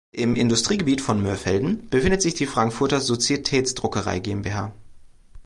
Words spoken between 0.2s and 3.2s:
Industriegebiet von Mörfelden befindet sich die Frankfurter